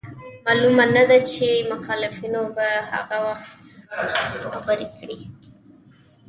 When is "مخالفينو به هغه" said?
1.71-3.17